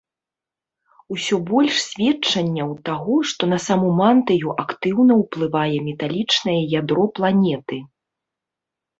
Усё 1.15 1.35
больш 1.49 1.73
сведчанняў 1.89 2.69
таго, 2.87 3.15
што 3.31 3.43
на 3.51 3.59
саму 3.65 3.87
мантыю 3.99 4.55
актыўна 4.63 5.13
ўплывае 5.21 5.77
металічнае 5.89 6.57
ядро 6.79 7.05
планеты. 7.21 7.77